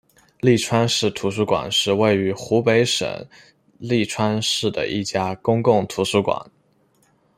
[0.39, 3.07] 利川市图书馆是位于湖北省
[3.77, 6.43] 利川市的一家公共图书馆。